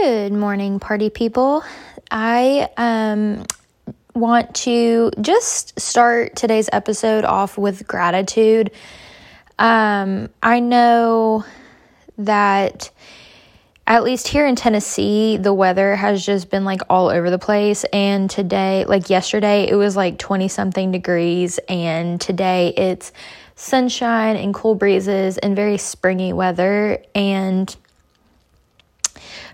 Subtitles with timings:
[0.00, 1.64] Good morning, party people.
[2.08, 3.44] I um,
[4.14, 8.70] want to just start today's episode off with gratitude.
[9.58, 11.44] Um, I know
[12.18, 12.90] that
[13.88, 17.82] at least here in Tennessee, the weather has just been like all over the place.
[17.92, 23.10] And today, like yesterday, it was like 20 something degrees, and today it's
[23.56, 27.02] sunshine and cool breezes and very springy weather.
[27.16, 27.74] And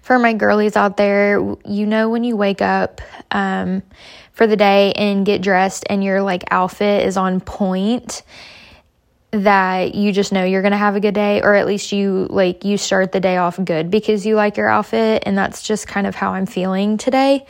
[0.05, 3.01] for my girlies out there, you know, when you wake up
[3.31, 3.83] um,
[4.33, 8.23] for the day and get dressed and your like outfit is on point,
[9.31, 12.27] that you just know you're going to have a good day, or at least you
[12.29, 15.23] like you start the day off good because you like your outfit.
[15.25, 17.47] And that's just kind of how I'm feeling today.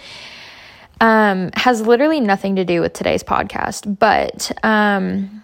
[1.01, 5.43] Um, has literally nothing to do with today's podcast, but um,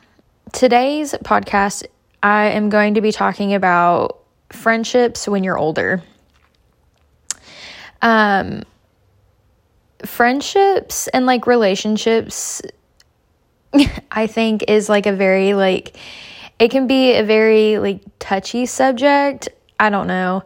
[0.53, 1.83] today's podcast,
[2.23, 4.21] I am going to be talking about
[4.51, 6.05] friendships when you're older.
[8.03, 8.63] Um,
[10.05, 12.63] friendships and like relationships,
[14.11, 15.97] I think, is like a very like,
[16.59, 19.49] it can be a very like touchy subject.
[19.79, 20.45] I don't know.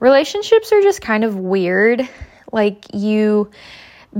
[0.00, 2.06] Relationships are just kind of weird.
[2.52, 3.50] Like, you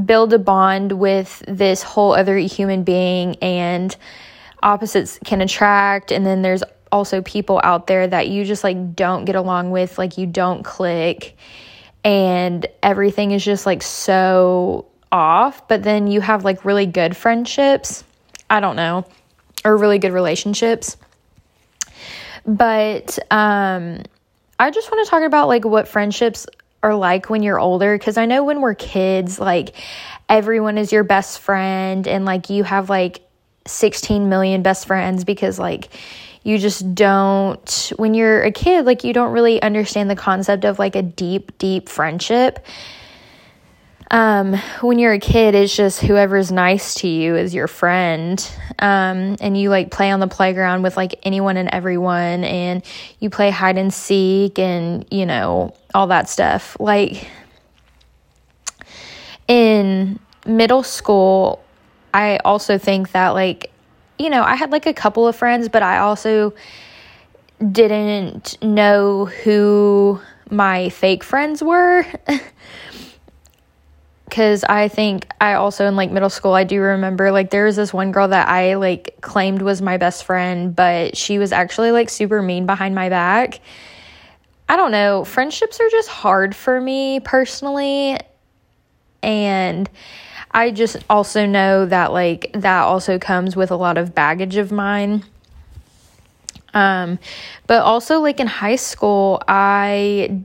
[0.07, 3.95] build a bond with this whole other human being, and
[4.63, 6.11] opposites can attract.
[6.11, 9.99] And then there's also people out there that you just like don't get along with,
[9.99, 11.37] like, you don't click
[12.05, 18.05] and everything is just like so off, but then you have like really good friendships.
[18.51, 19.07] I don't know,
[19.65, 20.97] or really good relationships.
[22.47, 24.03] But um
[24.59, 26.47] I just want to talk about like what friendships
[26.83, 29.75] are like when you're older because I know when we're kids like
[30.29, 33.23] everyone is your best friend and like you have like
[33.67, 35.89] 16 million best friends because like
[36.45, 40.79] you just don't when you're a kid like you don't really understand the concept of
[40.79, 42.65] like a deep deep friendship.
[44.11, 48.39] Um, when you're a kid it's just whoever's nice to you is your friend.
[48.79, 52.85] Um, and you like play on the playground with like anyone and everyone and
[53.19, 56.77] you play hide and seek and you know all that stuff.
[56.79, 57.27] Like
[59.49, 61.63] in middle school
[62.13, 63.71] i also think that like
[64.19, 66.55] you know, I had like a couple of friends, but I also
[67.71, 70.21] didn't know who
[70.51, 72.07] my fake friends were.
[74.31, 77.77] Cause I think I also in like middle school, I do remember like there was
[77.77, 81.93] this one girl that I like claimed was my best friend, but she was actually
[81.93, 83.61] like super mean behind my back.
[84.69, 85.25] I don't know.
[85.25, 88.19] Friendships are just hard for me personally.
[89.23, 89.89] And
[90.55, 94.71] I just also know that like that also comes with a lot of baggage of
[94.71, 95.25] mine.
[96.73, 97.19] Um,
[97.67, 100.43] but also like in high school, I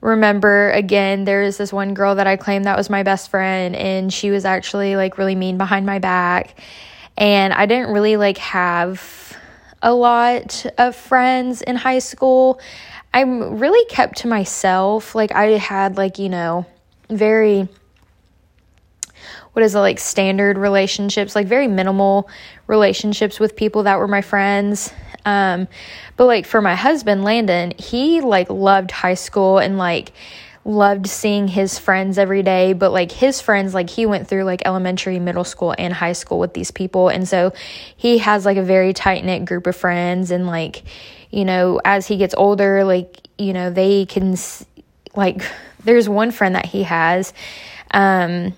[0.00, 4.12] remember again there's this one girl that I claimed that was my best friend and
[4.12, 6.54] she was actually like really mean behind my back
[7.16, 9.36] and I didn't really like have
[9.82, 12.60] a lot of friends in high school.
[13.12, 15.14] I'm really kept to myself.
[15.14, 16.64] Like I had like, you know,
[17.10, 17.68] very
[19.58, 22.30] what is it like standard relationships, like very minimal
[22.68, 24.92] relationships with people that were my friends.
[25.24, 25.66] Um,
[26.16, 30.12] but like for my husband, Landon, he like loved high school and like
[30.64, 32.72] loved seeing his friends every day.
[32.72, 36.38] But like his friends like he went through like elementary middle school and high school
[36.38, 37.08] with these people.
[37.08, 37.52] And so
[37.96, 40.30] he has like a very tight knit group of friends.
[40.30, 40.84] And like
[41.32, 44.36] you know as he gets older like you know they can
[45.16, 45.42] like
[45.82, 47.34] there's one friend that he has
[47.90, 48.54] um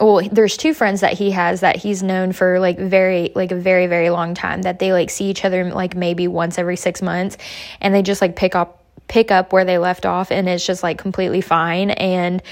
[0.00, 3.56] well there's two friends that he has that he's known for like very like a
[3.56, 7.02] very very long time that they like see each other like maybe once every 6
[7.02, 7.36] months
[7.80, 10.82] and they just like pick up pick up where they left off and it's just
[10.82, 12.42] like completely fine and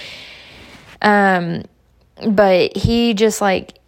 [1.03, 1.63] um
[2.31, 3.79] but he just like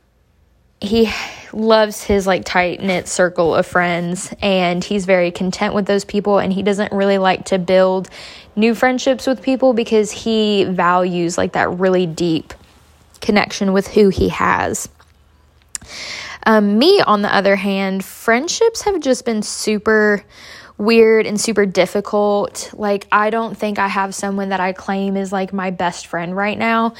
[0.81, 1.13] he
[1.53, 6.39] loves his like tight knit circle of friends and he's very content with those people
[6.39, 8.09] and he doesn't really like to build
[8.57, 12.55] new friendships with people because he values like that really deep
[13.21, 14.89] connection with who he has.
[16.47, 20.25] Um, me, on the other hand, friendships have just been super
[20.79, 22.73] weird and super difficult.
[22.73, 26.35] Like, I don't think I have someone that I claim is like my best friend
[26.35, 26.95] right now.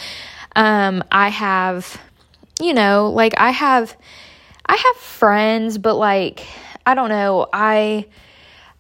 [0.55, 2.01] Um, I have,
[2.61, 3.97] you know, like I have,
[4.67, 6.47] I have friends, but like,
[6.85, 8.07] I don't know, I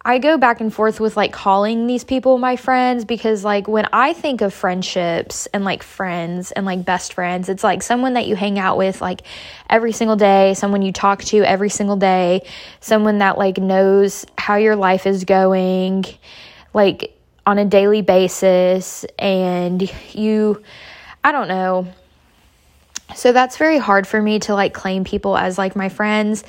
[0.03, 3.87] I go back and forth with like calling these people my friends because like when
[3.93, 8.27] I think of friendships and like friends and like best friends, it's like someone that
[8.27, 9.21] you hang out with like
[9.69, 12.47] every single day, someone you talk to every single day,
[12.81, 16.07] someone that like knows how your life is going,
[16.73, 17.15] like
[17.47, 20.63] on a daily basis and you
[21.23, 21.93] I don't know.
[23.15, 26.43] So that's very hard for me to like claim people as like my friends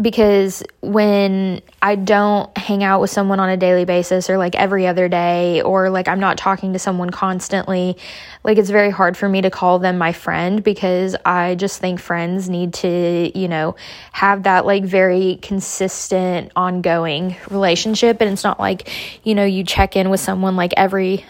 [0.00, 4.86] because when I don't hang out with someone on a daily basis or like every
[4.86, 7.96] other day or like I'm not talking to someone constantly,
[8.42, 12.00] like it's very hard for me to call them my friend because I just think
[12.00, 13.76] friends need to, you know,
[14.12, 18.20] have that like very consistent ongoing relationship.
[18.20, 18.90] And it's not like,
[19.24, 21.26] you know, you check in with someone like every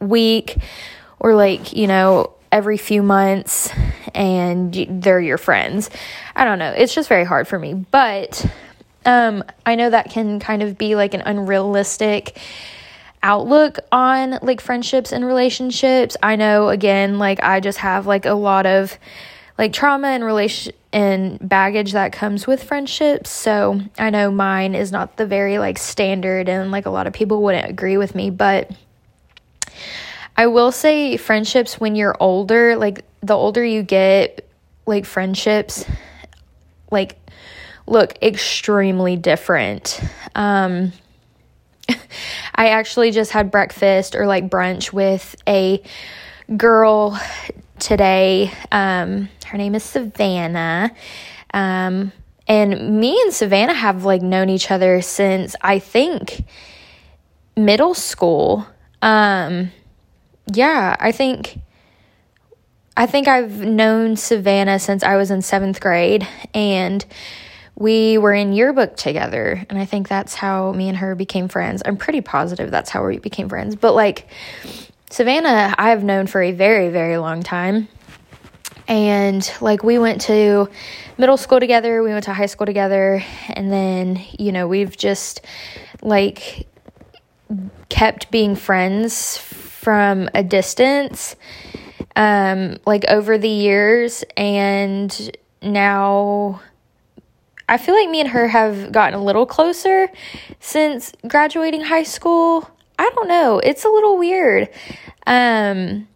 [0.00, 0.56] week
[1.20, 3.70] or like, you know, every few months
[4.14, 4.72] and
[5.02, 5.90] they're your friends.
[6.36, 6.70] I don't know.
[6.70, 7.74] It's just very hard for me.
[7.74, 8.46] But
[9.04, 12.38] um, I know that can kind of be like an unrealistic
[13.22, 16.16] outlook on like friendships and relationships.
[16.22, 18.98] I know again like I just have like a lot of
[19.58, 23.30] like trauma and relation and baggage that comes with friendships.
[23.30, 27.12] So, I know mine is not the very like standard and like a lot of
[27.12, 28.70] people wouldn't agree with me, but
[30.36, 34.48] I will say friendships when you're older, like the older you get,
[34.86, 35.84] like friendships
[36.92, 37.16] like
[37.86, 40.00] look extremely different.
[40.36, 40.92] Um
[42.54, 45.82] I actually just had breakfast or like brunch with a
[46.56, 47.20] girl
[47.78, 48.52] today.
[48.70, 50.92] Um her name is Savannah.
[51.52, 52.12] Um
[52.46, 56.44] and me and Savannah have like known each other since I think
[57.56, 58.66] middle school.
[59.00, 59.72] Um
[60.46, 61.58] yeah, I think
[62.96, 67.04] I think I've known Savannah since I was in seventh grade, and
[67.74, 69.64] we were in yearbook together.
[69.70, 71.82] And I think that's how me and her became friends.
[71.84, 73.76] I'm pretty positive that's how we became friends.
[73.76, 74.28] But like
[75.10, 77.88] Savannah, I've known for a very, very long time.
[78.88, 80.68] And like we went to
[81.16, 85.40] middle school together, we went to high school together, and then, you know, we've just
[86.02, 86.66] like
[87.88, 89.38] kept being friends
[89.82, 91.34] from a distance
[92.14, 96.60] um like over the years and now
[97.68, 100.08] I feel like me and her have gotten a little closer
[100.60, 102.68] since graduating high school.
[102.98, 103.60] I don't know.
[103.60, 104.68] It's a little weird.
[105.26, 106.06] Um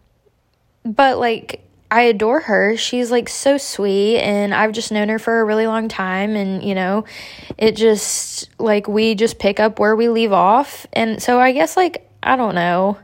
[0.85, 2.77] but like I adore her.
[2.77, 6.63] She's like so sweet and I've just known her for a really long time and
[6.63, 7.03] you know,
[7.57, 10.85] it just like we just pick up where we leave off.
[10.93, 12.97] And so I guess like I don't know.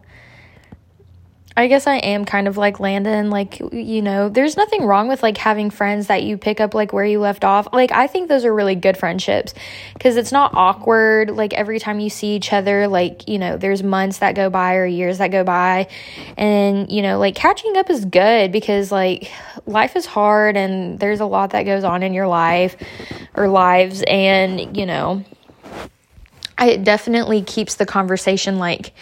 [1.56, 3.30] I guess I am kind of like Landon.
[3.30, 6.94] Like, you know, there's nothing wrong with like having friends that you pick up like
[6.94, 7.68] where you left off.
[7.72, 9.54] Like, I think those are really good friendships
[9.94, 11.30] because it's not awkward.
[11.30, 14.76] Like, every time you see each other, like, you know, there's months that go by
[14.76, 15.88] or years that go by.
[16.38, 19.32] And, you know, like catching up is good because like
[19.68, 22.76] life is hard and there's a lot that goes on in your life
[23.36, 24.04] or lives.
[24.08, 25.24] And, you know,
[26.60, 28.94] it definitely keeps the conversation like,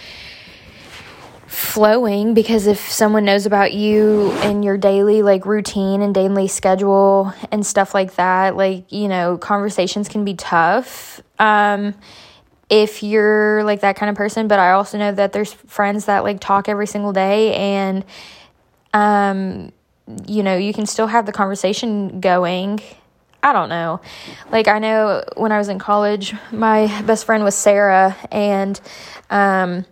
[1.52, 7.34] flowing because if someone knows about you and your daily like routine and daily schedule
[7.52, 11.94] and stuff like that like you know conversations can be tough um
[12.70, 16.24] if you're like that kind of person but i also know that there's friends that
[16.24, 18.06] like talk every single day and
[18.94, 19.74] um
[20.26, 22.80] you know you can still have the conversation going
[23.44, 24.02] I don't know.
[24.52, 28.80] Like I know when I was in college, my best friend was Sarah and
[29.32, 29.84] um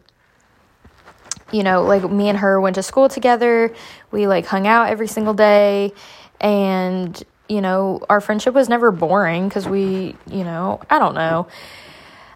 [1.51, 3.73] you know, like me and her went to school together.
[4.12, 5.94] We like hung out every single day
[6.40, 11.47] and you know, our friendship was never boring because we, you know, I don't know.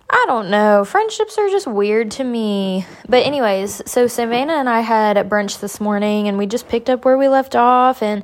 [0.09, 0.83] I don't know.
[0.83, 2.85] Friendships are just weird to me.
[3.07, 7.05] But, anyways, so Savannah and I had brunch this morning and we just picked up
[7.05, 8.03] where we left off.
[8.03, 8.23] And,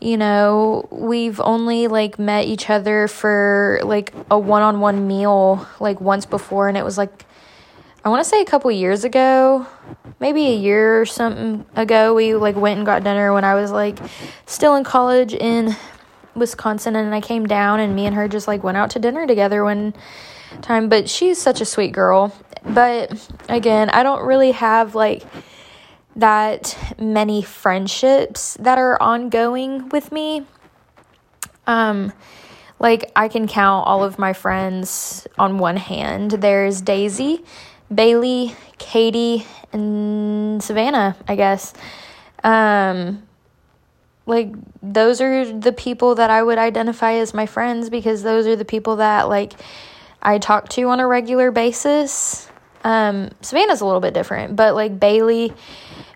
[0.00, 5.66] you know, we've only like met each other for like a one on one meal
[5.80, 6.68] like once before.
[6.68, 7.24] And it was like
[8.04, 9.66] I want to say a couple years ago,
[10.20, 13.72] maybe a year or something ago, we like went and got dinner when I was
[13.72, 13.98] like
[14.46, 15.76] still in college in
[16.36, 19.26] Wisconsin and I came down and me and her just like went out to dinner
[19.26, 19.94] together one
[20.62, 22.32] time, but she's such a sweet girl.
[22.64, 25.24] But again, I don't really have like
[26.14, 30.46] that many friendships that are ongoing with me.
[31.66, 32.12] Um
[32.80, 36.30] like I can count all of my friends on one hand.
[36.30, 37.44] There's Daisy
[37.92, 41.72] Bailey, Katie, and Savannah, I guess.
[42.44, 43.22] Um,
[44.26, 44.52] like
[44.82, 48.64] those are the people that I would identify as my friends because those are the
[48.64, 49.54] people that like
[50.22, 52.48] I talk to on a regular basis.
[52.84, 55.52] Um, Savannah's a little bit different, but like Bailey,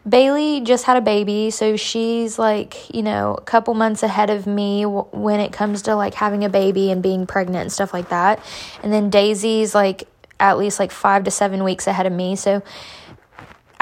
[0.09, 4.47] Bailey just had a baby, so she's like, you know, a couple months ahead of
[4.47, 7.93] me w- when it comes to like having a baby and being pregnant and stuff
[7.93, 8.45] like that.
[8.83, 10.09] And then Daisy's like
[10.43, 12.37] at least like five to seven weeks ahead of me.
[12.37, 12.63] So,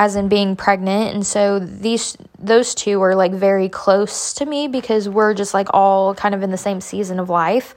[0.01, 1.15] as in being pregnant.
[1.15, 5.69] And so these, those two are like very close to me because we're just like
[5.75, 7.75] all kind of in the same season of life.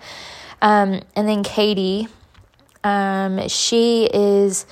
[0.62, 2.08] Um, and then Katie,
[2.82, 4.66] um, she is,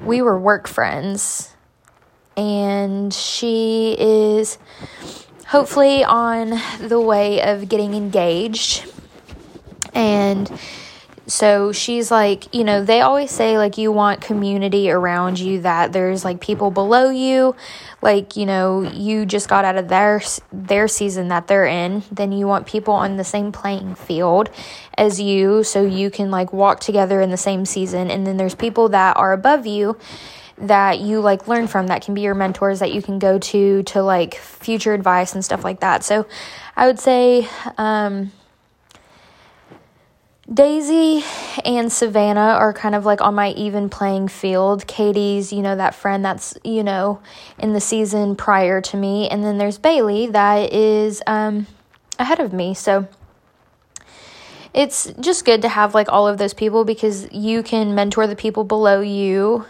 [0.00, 1.54] we were work friends
[2.36, 4.58] and she is
[5.46, 8.92] hopefully on the way of getting engaged.
[9.94, 10.50] And
[11.28, 15.92] so she's like, you know, they always say like you want community around you that
[15.92, 17.54] there's like people below you,
[18.00, 22.32] like, you know, you just got out of their their season that they're in, then
[22.32, 24.48] you want people on the same playing field
[24.96, 28.10] as you so you can like walk together in the same season.
[28.10, 29.98] And then there's people that are above you
[30.56, 33.82] that you like learn from that can be your mentors that you can go to
[33.82, 36.02] to like future advice and stuff like that.
[36.04, 36.26] So
[36.74, 38.32] I would say um,
[40.52, 41.22] Daisy
[41.64, 44.86] and Savannah are kind of like on my even playing field.
[44.86, 47.20] Katie's, you know, that friend that's, you know,
[47.58, 49.28] in the season prior to me.
[49.28, 51.66] And then there's Bailey that is um,
[52.18, 52.72] ahead of me.
[52.72, 53.06] So
[54.72, 58.36] it's just good to have like all of those people because you can mentor the
[58.36, 59.66] people below you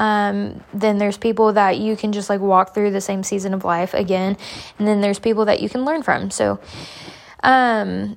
[0.00, 3.64] um, then there's people that you can just like walk through the same season of
[3.64, 4.38] life again.
[4.78, 6.30] And then there's people that you can learn from.
[6.30, 6.58] So,
[7.42, 8.16] um,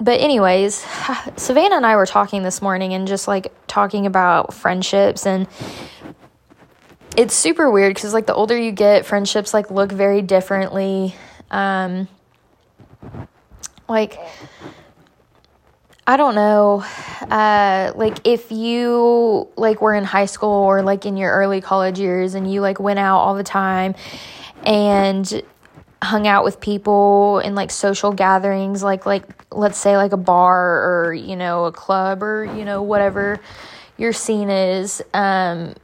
[0.00, 0.74] but anyways,
[1.36, 5.46] Savannah and I were talking this morning and just like talking about friendships and
[7.16, 11.16] it's super weird because like the older you get, friendships like look very differently.
[11.50, 12.06] Um,
[13.88, 14.18] like
[16.06, 16.84] I don't know.
[17.20, 21.98] Uh, like if you like were in high school or like in your early college
[21.98, 23.94] years and you like went out all the time
[24.64, 25.42] and
[26.02, 31.06] hung out with people in like social gatherings like like let's say like a bar
[31.06, 33.40] or you know a club or you know whatever
[33.96, 35.74] your scene is um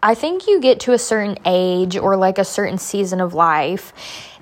[0.00, 3.92] I think you get to a certain age or like a certain season of life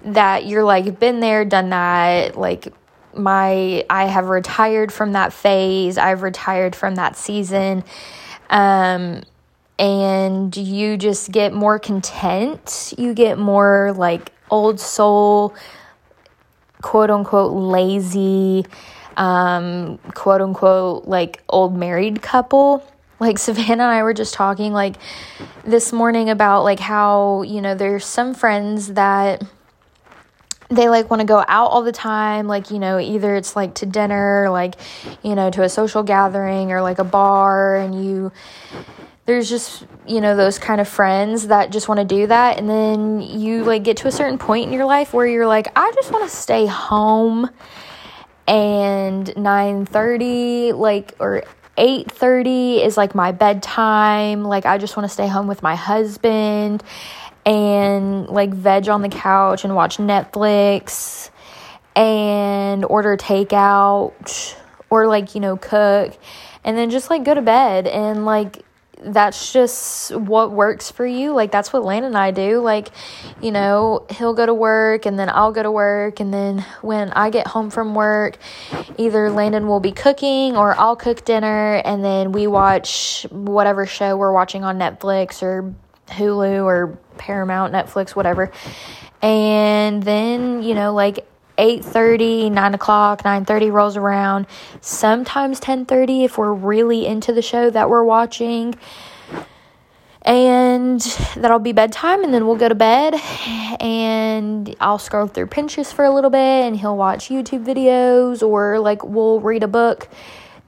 [0.05, 2.73] that you're like been there done that like
[3.15, 5.99] my I have retired from that phase.
[5.99, 7.85] I've retired from that season.
[8.51, 9.23] Um
[9.79, 12.93] and you just get more content.
[12.99, 15.55] You get more like old soul
[16.83, 18.65] quote unquote lazy
[19.17, 22.87] um quote unquote like old married couple.
[23.19, 24.97] Like Savannah and I were just talking like
[25.63, 29.43] this morning about like how, you know, there's some friends that
[30.71, 33.75] they like want to go out all the time like you know either it's like
[33.75, 34.77] to dinner like
[35.23, 38.31] you know to a social gathering or like a bar and you
[39.27, 42.69] there's just you know those kind of friends that just want to do that and
[42.69, 45.93] then you like get to a certain point in your life where you're like I
[45.95, 47.49] just want to stay home
[48.47, 51.45] and 9:30 like or
[51.79, 56.83] 8:30 is like my bedtime like I just want to stay home with my husband
[57.47, 61.31] and like veg on the couch and watch Netflix
[61.97, 64.57] and order takeout
[64.91, 66.17] or like, you know, cook
[66.65, 68.65] and then just like go to bed and like
[69.03, 71.33] that's just what works for you.
[71.33, 72.61] Like that's what Landon and I do.
[72.61, 72.91] Like,
[73.41, 77.11] you know, he'll go to work and then I'll go to work and then when
[77.11, 78.39] I get home from work,
[78.99, 84.17] either Landon will be cooking or I'll cook dinner and then we watch whatever show
[84.17, 85.75] we're watching on Netflix or
[86.09, 88.51] Hulu or Paramount, Netflix, whatever.
[89.23, 91.27] And then, you know, like
[91.61, 94.47] 8.30 9 o'clock 9.30 rolls around.
[94.81, 98.75] Sometimes 10.30 if we're really into the show that we're watching.
[100.23, 101.01] And
[101.37, 103.15] that'll be bedtime and then we'll go to bed.
[103.79, 108.79] And i'll scroll through pinterest for a little bit and he'll watch youtube videos or
[108.79, 110.09] like we'll read a book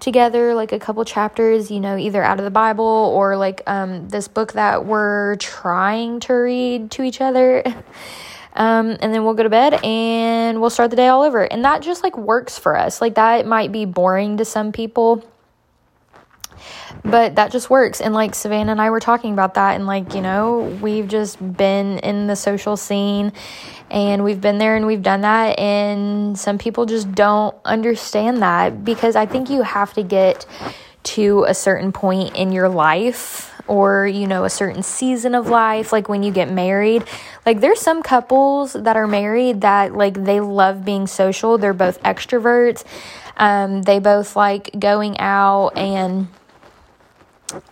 [0.00, 4.08] together like a couple chapters you know either out of the bible or like um,
[4.08, 7.62] this book that we're trying to read to each other
[8.54, 11.42] um, and then we'll go to bed and we'll start the day all over.
[11.42, 13.00] And that just like works for us.
[13.00, 15.25] Like that might be boring to some people
[17.04, 18.00] but that just works.
[18.00, 19.75] And like savannah and i were talking about that.
[19.75, 23.32] And like you know we've just been in the social scene
[23.90, 25.59] and we've been there and we've done that.
[25.59, 30.47] And some people just don't understand that because i think you have to get
[31.02, 35.92] to a certain point in your life or you know a certain season of life
[35.92, 37.04] like when you get married
[37.47, 42.02] like there's some couples that are married that like they love being social they're both
[42.02, 42.85] extroverts
[43.37, 46.28] um, they both like going out and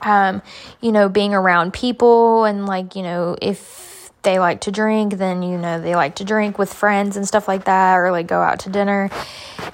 [0.03, 0.43] um,
[0.81, 5.43] you know, being around people and like, you know, if they like to drink, then
[5.43, 8.43] you know, they like to drink with friends and stuff like that or like go
[8.43, 9.11] out to dinner.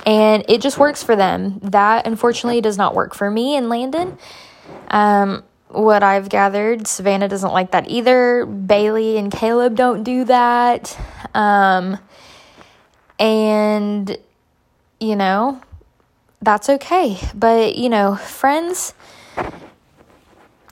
[0.05, 1.59] And it just works for them.
[1.63, 4.19] That unfortunately does not work for me and Landon.
[4.89, 8.47] Um, what I've gathered, Savannah doesn't like that either.
[8.47, 10.99] Bailey and Caleb don't do that.
[11.35, 11.99] Um,
[13.19, 14.17] and,
[15.01, 15.61] you know,
[16.41, 17.19] that's okay.
[17.35, 18.95] But, you know, friends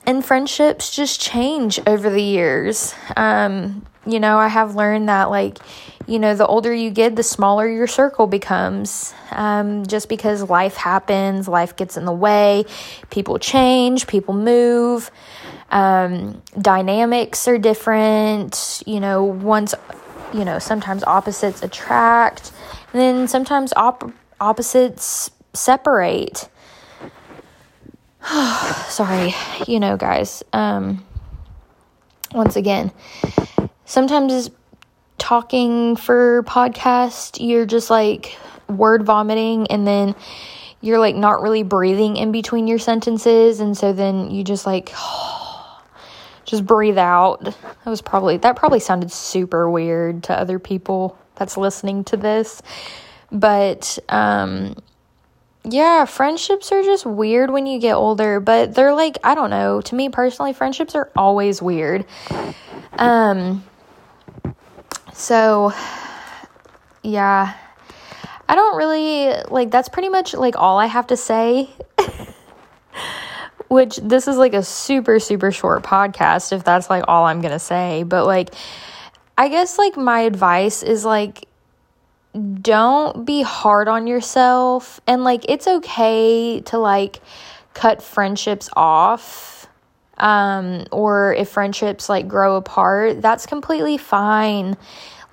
[0.05, 2.93] and friendships just change over the years.
[3.17, 5.57] Um, you know, I have learned that, like,
[6.07, 9.13] you know, the older you get, the smaller your circle becomes.
[9.31, 12.65] Um, just because life happens, life gets in the way,
[13.09, 15.09] people change, people move,
[15.71, 18.83] um, dynamics are different.
[18.85, 19.73] You know, once,
[20.33, 22.51] you know, sometimes opposites attract,
[22.93, 26.49] and then sometimes op- opposites separate.
[28.87, 29.33] Sorry,
[29.67, 30.43] you know, guys.
[30.53, 31.03] Um,
[32.33, 32.91] once again,
[33.85, 34.51] sometimes
[35.17, 40.15] talking for podcast, you're just like word vomiting and then
[40.81, 44.93] you're like not really breathing in between your sentences and so then you just like
[46.45, 47.43] just breathe out.
[47.43, 52.61] That was probably that probably sounded super weird to other people that's listening to this.
[53.31, 54.75] But um
[55.67, 59.81] yeah, friendships are just weird when you get older, but they're like, I don't know,
[59.81, 62.05] to me personally, friendships are always weird.
[62.99, 63.63] Um
[65.15, 65.73] so
[67.03, 67.53] yeah.
[68.47, 71.69] I don't really like that's pretty much like all I have to say.
[73.67, 77.53] Which this is like a super super short podcast if that's like all I'm going
[77.53, 78.53] to say, but like
[79.37, 81.47] I guess like my advice is like
[82.61, 87.21] don't be hard on yourself and like it's okay to like
[87.73, 89.67] cut friendships off
[90.17, 94.77] um or if friendships like grow apart that's completely fine.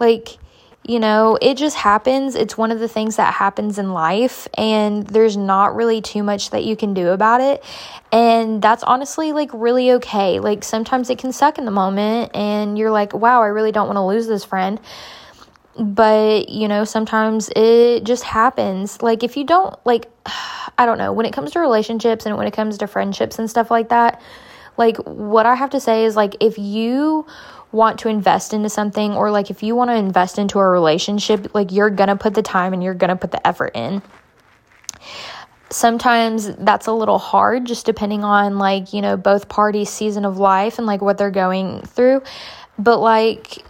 [0.01, 0.39] Like
[0.85, 2.35] you know it just happens.
[2.35, 6.51] It's one of the things that happens in life and there's not really too much
[6.51, 7.65] that you can do about it.
[8.11, 10.41] And that's honestly like really okay.
[10.41, 13.87] Like sometimes it can suck in the moment and you're like wow i really don't
[13.87, 14.81] want to lose this friend.
[15.79, 19.01] But you know sometimes it just happens.
[19.01, 20.11] Like if you don't like
[20.79, 23.49] i don't know when it comes to relationships and when it comes to friendships and
[23.49, 24.21] stuff like that
[24.77, 27.27] like what i have to say is like if you
[27.73, 31.55] want to invest into something or like if you want to invest into a relationship
[31.55, 34.03] like you're gonna put the time and you're gonna put the effort in.
[35.71, 40.37] Sometimes that's a little hard just depending on like you know both parties season of
[40.37, 42.23] life and like what they're going through.
[42.79, 43.65] But like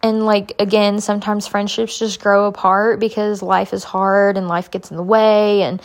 [0.00, 4.92] and like again sometimes friendships just grow apart because life is hard and life gets
[4.92, 5.82] in the way and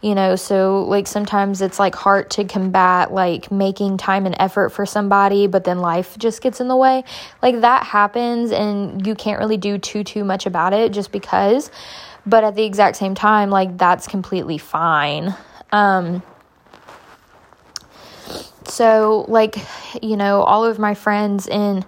[0.00, 4.70] you know so like sometimes it's like hard to combat like making time and effort
[4.70, 7.04] for somebody but then life just gets in the way.
[7.42, 11.70] Like that happens and you can't really do too too much about it just because
[12.26, 15.34] but at the exact same time like that's completely fine.
[15.72, 16.22] Um
[18.64, 19.56] so like
[20.00, 21.84] you know all of my friends in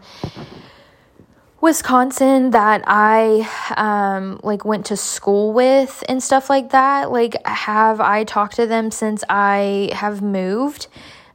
[1.62, 7.12] Wisconsin that I um like went to school with and stuff like that.
[7.12, 10.88] Like have I talked to them since I have moved?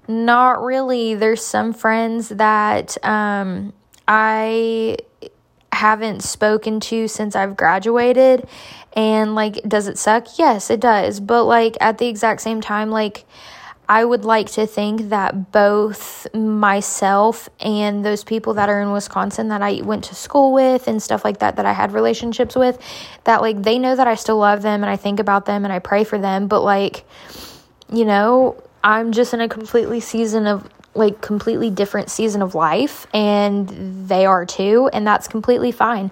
[0.06, 1.16] Not really.
[1.16, 3.72] There's some friends that um
[4.06, 4.98] I
[5.72, 8.50] haven't spoken to since I've graduated
[8.98, 10.38] and like does it suck?
[10.38, 11.22] Yes, it does.
[11.22, 13.24] But like at the exact same time like
[13.90, 19.48] I would like to think that both myself and those people that are in Wisconsin
[19.48, 22.80] that I went to school with and stuff like that, that I had relationships with,
[23.24, 25.72] that like they know that I still love them and I think about them and
[25.72, 26.48] I pray for them.
[26.48, 27.06] But like,
[27.92, 33.08] you know, I'm just in a completely season of like completely different season of life
[33.14, 33.70] and
[34.10, 34.90] they are too.
[34.92, 36.12] And that's completely fine.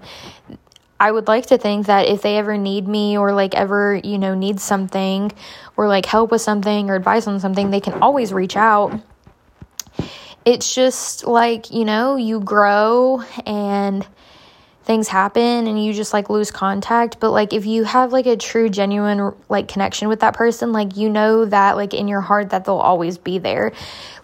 [0.99, 4.17] I would like to think that if they ever need me or like ever, you
[4.17, 5.31] know, need something
[5.75, 8.99] or like help with something or advice on something, they can always reach out.
[10.45, 14.05] It's just like, you know, you grow and
[14.85, 18.37] things happen and you just like lose contact but like if you have like a
[18.37, 22.51] true genuine like connection with that person like you know that like in your heart
[22.51, 23.71] that they'll always be there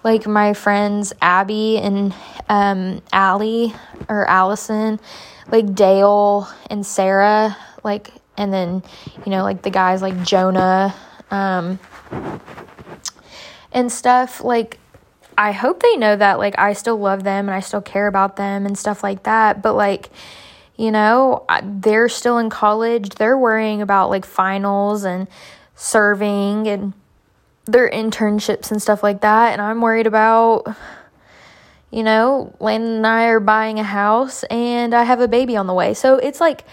[0.04, 2.14] like my friends abby and
[2.48, 3.74] um allie
[4.08, 5.00] or allison
[5.52, 8.84] like Dale and Sarah, like, and then,
[9.26, 10.96] you know, like the guys like Jonah,
[11.30, 11.80] um,
[13.72, 14.44] and stuff.
[14.44, 14.80] Like,
[15.38, 18.36] I hope they know that, like, I still love them and I still care about
[18.36, 19.62] them and stuff like that.
[19.62, 20.10] But, like,
[20.82, 23.10] you know, they're still in college.
[23.10, 25.28] They're worrying about like finals and
[25.76, 26.94] serving and
[27.66, 29.54] their internships and stuff like that.
[29.54, 30.66] And I'm worried about
[31.92, 35.68] you know, Landon and I are buying a house and I have a baby on
[35.68, 35.94] the way.
[35.94, 36.64] So it's like,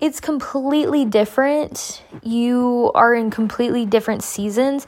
[0.00, 2.02] it's completely different.
[2.22, 4.86] You are in completely different seasons.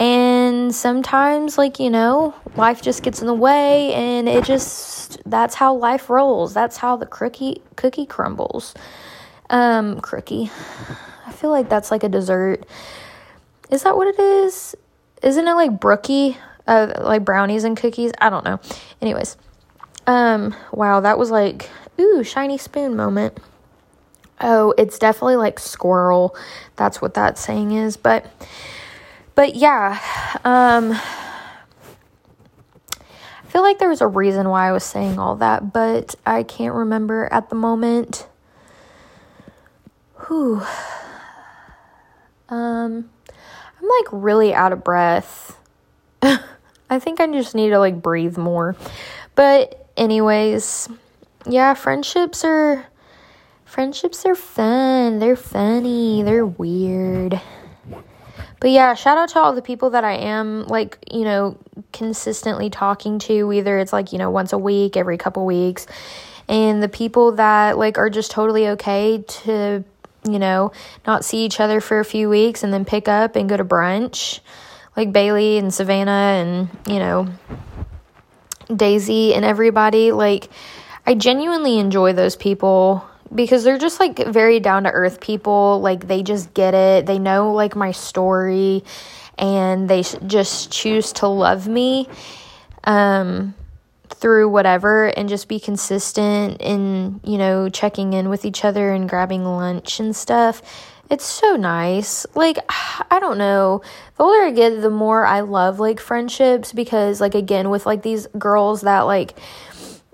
[0.00, 5.54] And sometimes, like, you know, life just gets in the way and it just, that's
[5.54, 6.54] how life rolls.
[6.54, 8.74] That's how the cookie, cookie crumbles.
[9.50, 10.50] Um, crookie.
[11.26, 12.64] I feel like that's like a dessert.
[13.70, 14.74] Is that what it is?
[15.22, 16.38] Isn't it like brookie?
[16.68, 18.12] Uh, like brownies and cookies?
[18.20, 18.60] I don't know.
[19.02, 19.36] Anyways.
[20.06, 23.38] Um, wow, that was like, ooh, shiny spoon moment.
[24.40, 26.36] Oh, it's definitely like squirrel.
[26.76, 27.96] That's what that saying is.
[27.96, 28.26] But
[29.34, 29.98] but yeah,
[30.44, 30.92] um
[32.92, 36.42] I feel like there was a reason why I was saying all that, but I
[36.42, 38.28] can't remember at the moment.
[40.26, 40.62] Whew.
[42.48, 43.10] Um
[43.80, 45.58] I'm like really out of breath.
[46.90, 48.76] I think I just need to like breathe more.
[49.34, 50.88] But anyways,
[51.46, 52.86] yeah, friendships are
[53.64, 55.18] friendships are fun.
[55.18, 56.22] They're funny.
[56.22, 57.40] They're weird.
[58.60, 61.56] But yeah, shout out to all the people that I am like, you know,
[61.92, 63.52] consistently talking to.
[63.52, 65.86] Either it's like, you know, once a week, every couple weeks.
[66.48, 69.84] And the people that like are just totally okay to,
[70.24, 70.72] you know,
[71.06, 73.64] not see each other for a few weeks and then pick up and go to
[73.64, 74.40] brunch.
[74.98, 77.28] Like Bailey and Savannah and, you know,
[78.66, 80.10] Daisy and everybody.
[80.10, 80.50] Like,
[81.06, 85.80] I genuinely enjoy those people because they're just like very down to earth people.
[85.80, 87.06] Like they just get it.
[87.06, 88.82] They know like my story
[89.38, 92.08] and they just choose to love me
[92.82, 93.54] um
[94.10, 99.08] through whatever and just be consistent in, you know, checking in with each other and
[99.08, 100.60] grabbing lunch and stuff.
[101.10, 102.26] It's so nice.
[102.34, 102.58] Like,
[103.10, 103.82] I don't know.
[104.16, 108.02] The older I get, the more I love like friendships because, like, again, with like
[108.02, 109.38] these girls that like,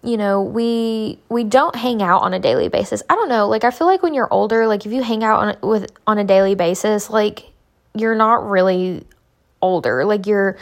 [0.05, 3.65] you know we we don't hang out on a daily basis i don't know like
[3.65, 6.25] i feel like when you're older like if you hang out on with on a
[6.25, 7.51] daily basis like
[7.95, 9.03] you're not really
[9.63, 10.59] older like you're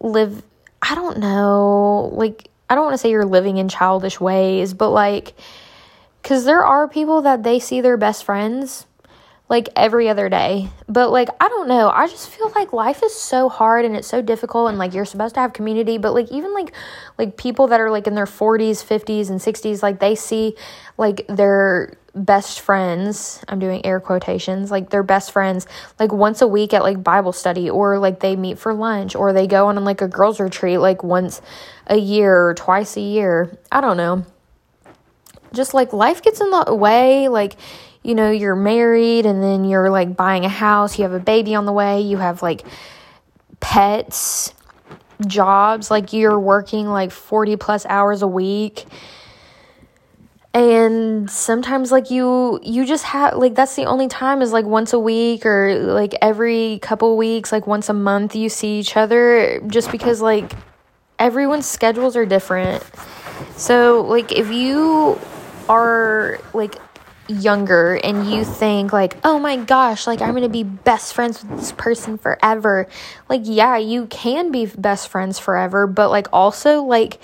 [0.00, 0.44] live
[0.80, 4.90] i don't know like i don't want to say you're living in childish ways but
[4.90, 5.34] like
[6.22, 8.86] cuz there are people that they see their best friends
[9.48, 10.68] like every other day.
[10.88, 14.08] But like I don't know, I just feel like life is so hard and it's
[14.08, 16.72] so difficult and like you're supposed to have community, but like even like
[17.16, 20.54] like people that are like in their 40s, 50s and 60s like they see
[20.98, 25.66] like their best friends, I'm doing air quotations, like their best friends
[25.98, 29.32] like once a week at like Bible study or like they meet for lunch or
[29.32, 31.40] they go on like a girls retreat like once
[31.86, 33.56] a year or twice a year.
[33.72, 34.26] I don't know.
[35.54, 37.56] Just like life gets in the way, like
[38.08, 41.54] you know, you're married and then you're like buying a house, you have a baby
[41.54, 42.64] on the way, you have like
[43.60, 44.54] pets,
[45.26, 48.86] jobs, like you're working like 40 plus hours a week.
[50.54, 54.94] And sometimes like you you just have like that's the only time is like once
[54.94, 59.60] a week or like every couple weeks, like once a month you see each other
[59.66, 60.50] just because like
[61.18, 62.82] everyone's schedules are different.
[63.58, 65.20] So like if you
[65.68, 66.76] are like
[67.28, 71.58] younger and you think like oh my gosh like i'm gonna be best friends with
[71.58, 72.88] this person forever.
[73.28, 77.20] Like yeah you can be best friends forever but like also like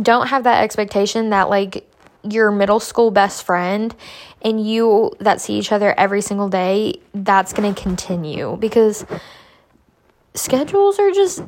[0.00, 1.86] don't have that expectation that like
[2.22, 3.94] your middle school best friend
[4.40, 9.04] and you that see each other every single day that's gonna continue because
[10.34, 11.42] schedules are just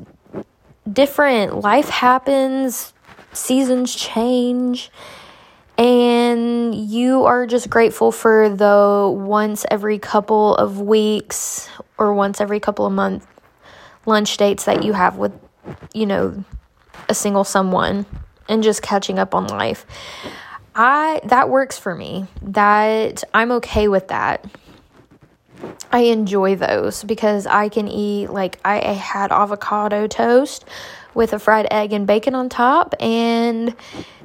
[0.90, 1.60] different.
[1.60, 2.92] Life happens
[3.32, 4.90] seasons change
[5.76, 6.23] and
[6.72, 11.68] you are just grateful for the once every couple of weeks
[11.98, 13.26] or once every couple of months
[14.06, 15.32] lunch dates that you have with
[15.92, 16.44] you know
[17.08, 18.06] a single someone
[18.48, 19.86] and just catching up on life.
[20.74, 22.26] I that works for me.
[22.42, 24.44] That i'm okay with that.
[25.92, 30.64] I enjoy those because i can eat like I had avocado toast
[31.14, 32.94] with a fried egg and bacon on top.
[33.00, 33.74] And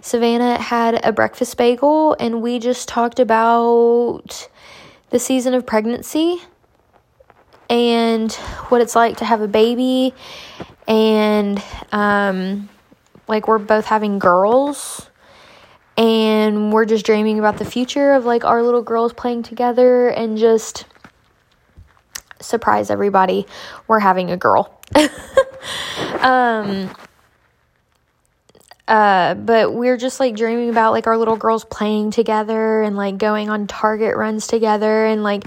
[0.02, 4.50] Savannah had a breakfast bagel, and we just talked about
[5.10, 6.42] the season of pregnancy
[7.70, 8.32] and
[8.70, 10.14] what it's like to have a baby.
[10.88, 12.70] And um,
[13.28, 15.06] like, we're both having girls.
[15.98, 20.38] And we're just dreaming about the future of like our little girls playing together and
[20.38, 20.86] just
[22.42, 23.46] surprise everybody.
[23.88, 24.80] We're having a girl.
[26.22, 26.90] um
[28.90, 33.20] uh, but we're just like dreaming about like our little girls playing together and like
[33.20, 35.44] going on Target runs together and like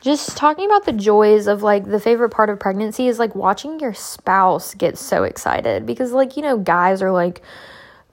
[0.00, 3.80] just talking about the joys of like the favorite part of pregnancy is like watching
[3.80, 7.42] your spouse get so excited because like you know guys are like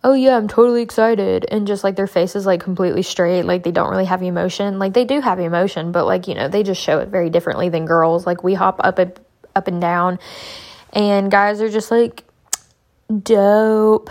[0.03, 3.63] oh yeah i'm totally excited and just like their face is like completely straight like
[3.63, 6.63] they don't really have emotion like they do have emotion but like you know they
[6.63, 9.19] just show it very differently than girls like we hop up and
[9.55, 10.17] up and down
[10.93, 12.23] and guys are just like
[13.23, 14.09] dope.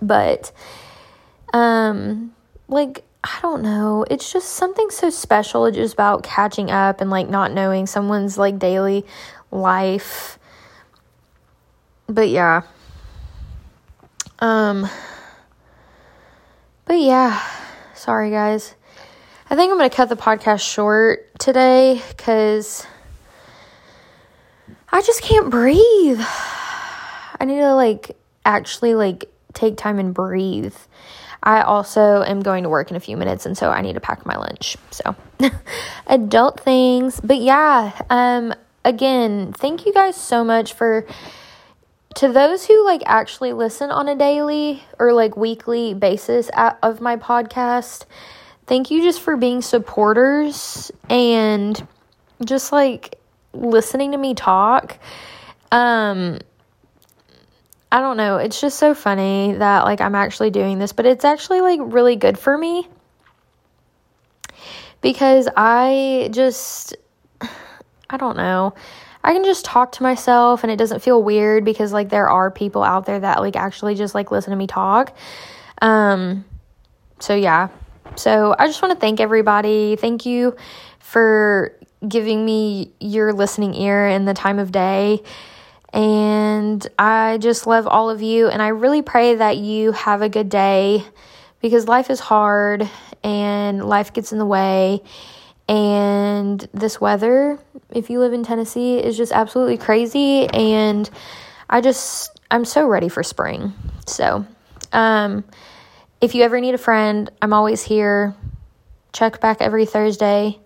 [0.00, 0.52] But
[1.52, 2.34] um
[2.68, 4.04] like I don't know.
[4.10, 8.36] It's just something so special it's just about catching up and like not knowing someone's
[8.38, 9.04] like daily
[9.50, 10.38] life.
[12.06, 12.62] But yeah.
[14.40, 14.88] Um
[16.86, 17.40] But yeah,
[17.94, 18.74] sorry guys.
[19.48, 22.86] I think I'm going to cut the podcast short today cuz
[24.92, 26.20] I just can't breathe.
[26.20, 30.76] I need to like actually like take time and breathe.
[31.42, 34.00] I also am going to work in a few minutes and so I need to
[34.00, 34.76] pack my lunch.
[34.90, 35.16] So
[36.06, 37.20] adult things.
[37.22, 41.06] But yeah, um again, thank you guys so much for
[42.14, 46.50] to those who like actually listen on a daily or like weekly basis
[46.82, 48.06] of my podcast.
[48.66, 51.86] Thank you just for being supporters and
[52.44, 53.18] just like
[53.52, 54.98] listening to me talk.
[55.72, 56.38] Um
[57.90, 58.38] I don't know.
[58.38, 62.16] It's just so funny that like I'm actually doing this, but it's actually like really
[62.16, 62.88] good for me
[65.00, 66.96] because I just
[68.10, 68.74] I don't know.
[69.24, 72.50] I can just talk to myself and it doesn't feel weird because like there are
[72.50, 75.16] people out there that like actually just like listen to me talk.
[75.80, 76.44] Um
[77.20, 77.68] so yeah.
[78.16, 79.96] So I just want to thank everybody.
[79.96, 80.56] Thank you
[80.98, 81.74] for
[82.06, 85.22] giving me your listening ear in the time of day.
[85.92, 88.48] And I just love all of you.
[88.48, 91.04] And I really pray that you have a good day
[91.62, 92.88] because life is hard
[93.22, 95.02] and life gets in the way.
[95.68, 97.58] And this weather,
[97.90, 100.46] if you live in Tennessee, is just absolutely crazy.
[100.48, 101.08] And
[101.70, 103.72] I just, I'm so ready for spring.
[104.06, 104.46] So,
[104.92, 105.44] um,
[106.20, 108.34] if you ever need a friend, I'm always here.
[109.12, 110.58] Check back every Thursday.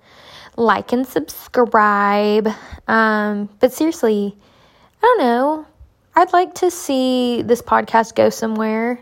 [0.57, 2.49] Like and subscribe.
[2.89, 4.37] Um, but seriously,
[5.01, 5.67] I don't know.
[6.17, 8.99] I'd like to see this podcast go somewhere.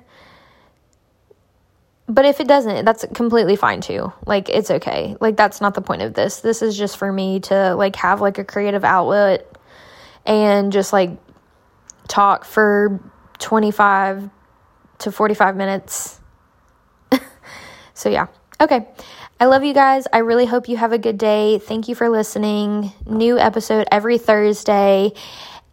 [2.09, 4.13] But if it doesn't, that's completely fine too.
[4.27, 5.17] Like it's okay.
[5.21, 6.41] Like that's not the point of this.
[6.41, 9.57] This is just for me to like have like a creative outlet
[10.25, 11.11] and just like
[12.07, 13.01] talk for
[13.39, 14.31] 25
[14.99, 16.21] to 45 minutes.
[17.95, 18.29] so yeah.
[18.61, 18.87] Okay.
[19.39, 20.07] I love you guys.
[20.13, 21.59] I really hope you have a good day.
[21.59, 22.93] Thank you for listening.
[23.05, 25.13] New episode every Thursday.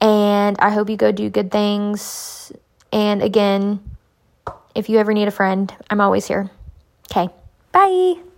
[0.01, 2.51] And I hope you go do good things.
[2.91, 3.92] And again,
[4.75, 6.49] if you ever need a friend, I'm always here.
[7.11, 7.29] Okay,
[7.71, 8.32] bye.